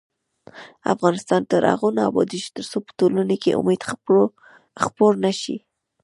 [0.93, 3.81] افغانستان تر هغو نه ابادیږي، ترڅو په ټولنه کې امید
[4.83, 5.57] خپور نشي.